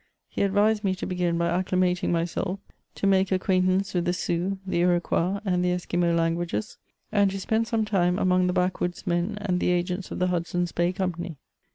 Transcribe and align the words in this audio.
He 0.27 0.41
advised 0.41 0.83
me 0.83 0.95
to 0.95 1.05
begin 1.05 1.37
by 1.37 1.49
acclimating 1.49 2.09
myself, 2.09 2.59
to 2.95 3.05
make 3.05 3.31
acquaintance 3.31 3.93
with 3.93 4.05
the 4.05 4.13
Sioux, 4.13 4.57
the 4.65 4.79
Iroquois, 4.79 5.39
and 5.45 5.63
the 5.63 5.69
Esquimaux 5.73 6.15
languages, 6.15 6.79
and 7.11 7.29
to 7.29 7.39
spend 7.39 7.67
some 7.67 7.85
time 7.85 8.17
among 8.17 8.47
the 8.47 8.51
backwoods' 8.53 9.05
men 9.05 9.37
and 9.39 9.59
the 9.59 9.69
agents 9.69 10.09
of 10.09 10.17
the 10.17 10.29
Hudson's 10.29 10.71
Bay 10.71 10.91
Company. 10.91 11.37